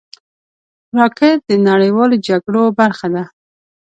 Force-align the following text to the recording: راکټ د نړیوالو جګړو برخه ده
راکټ 0.97 1.37
د 1.49 1.51
نړیوالو 1.67 2.15
جګړو 2.27 2.63
برخه 2.79 3.07
ده 3.13 3.23